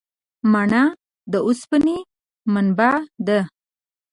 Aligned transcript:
مڼه 0.51 0.83
د 1.31 1.33
اوسپنې 1.45 1.97
منبع 2.53 2.93
ده. 3.27 3.39